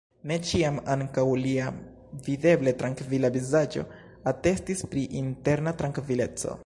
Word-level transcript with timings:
Ne 0.29 0.35
ĉiam 0.51 0.77
ankaŭ 0.93 1.25
lia 1.41 1.67
videble 2.29 2.73
trankvila 2.79 3.31
vizaĝo 3.37 3.85
atestis 4.33 4.83
pri 4.95 5.05
interna 5.25 5.77
trankvileco. 5.85 6.59